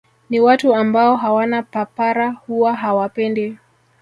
Ni 0.29 0.39
watu 0.39 0.75
ambao 0.75 1.15
hawana 1.15 1.63
papara 1.63 2.29
huwa 2.29 2.75
hawapendi 2.75 3.57